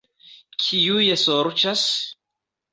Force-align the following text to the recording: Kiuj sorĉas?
Kiuj 0.63 1.11
sorĉas? 1.27 1.87